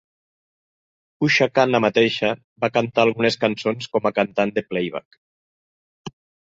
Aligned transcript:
Usha 1.27 1.47
Khanna 1.59 1.81
mateixa 1.85 2.33
va 2.65 2.71
cantar 2.81 3.07
algunes 3.07 3.39
cançons 3.47 3.95
com 3.95 4.11
a 4.13 4.17
cantant 4.21 4.59
de 4.59 4.69
playback. 4.73 5.25